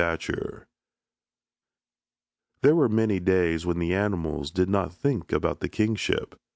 STAFFORD 0.01 0.65
There 2.63 2.75
were 2.75 2.89
many 2.89 3.19
days 3.19 3.67
when 3.67 3.77
the 3.77 3.93
animals 3.93 4.49
did 4.49 4.67
not 4.67 4.91
think 4.95 5.31
about 5.31 5.59
the 5.59 5.69
kingship. 5.69 6.33